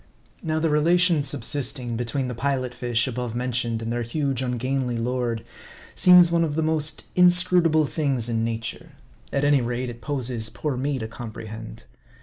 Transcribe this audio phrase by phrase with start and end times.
[0.41, 5.43] Now the relation subsisting between the Pilot fish above mentioned and their huge ungainly lord,
[5.93, 8.93] seems one of the most inscrutable things in nature.
[9.31, 11.83] At any rate, it poses poor me to comprehend.